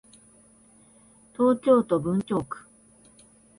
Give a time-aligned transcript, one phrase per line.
[1.33, 2.65] 東京都文京区